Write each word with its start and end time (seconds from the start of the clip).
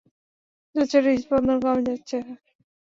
জশের 0.75 1.03
হৃদস্পন্দন 1.07 1.57
কমে 1.63 1.81
যাচ্ছে। 1.87 2.17